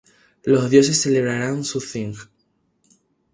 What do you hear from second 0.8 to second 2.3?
celebrarán su Thing.